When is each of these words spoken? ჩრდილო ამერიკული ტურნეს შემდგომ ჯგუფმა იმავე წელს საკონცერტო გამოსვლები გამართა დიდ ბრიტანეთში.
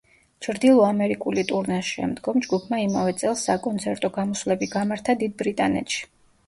ჩრდილო 0.45 0.85
ამერიკული 0.85 1.43
ტურნეს 1.51 1.91
შემდგომ 1.97 2.41
ჯგუფმა 2.47 2.81
იმავე 2.87 3.15
წელს 3.21 3.47
საკონცერტო 3.51 4.13
გამოსვლები 4.19 4.75
გამართა 4.77 5.21
დიდ 5.23 5.43
ბრიტანეთში. 5.45 6.07